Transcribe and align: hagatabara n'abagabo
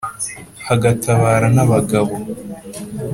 hagatabara 0.67 1.47
n'abagabo 1.55 2.13